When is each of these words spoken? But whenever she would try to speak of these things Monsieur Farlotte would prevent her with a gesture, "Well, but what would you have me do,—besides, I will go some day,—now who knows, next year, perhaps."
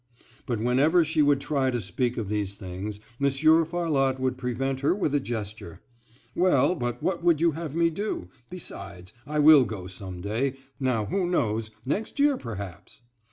But 0.47 0.59
whenever 0.59 1.05
she 1.05 1.21
would 1.21 1.39
try 1.39 1.69
to 1.69 1.79
speak 1.79 2.17
of 2.17 2.27
these 2.27 2.55
things 2.55 2.99
Monsieur 3.19 3.63
Farlotte 3.65 4.19
would 4.19 4.35
prevent 4.35 4.79
her 4.79 4.95
with 4.95 5.13
a 5.13 5.19
gesture, 5.19 5.79
"Well, 6.33 6.73
but 6.73 7.03
what 7.03 7.23
would 7.23 7.39
you 7.39 7.51
have 7.51 7.75
me 7.75 7.91
do,—besides, 7.91 9.13
I 9.27 9.37
will 9.37 9.63
go 9.63 9.85
some 9.85 10.19
day,—now 10.19 11.05
who 11.05 11.27
knows, 11.29 11.69
next 11.85 12.17
year, 12.17 12.35
perhaps." 12.35 13.01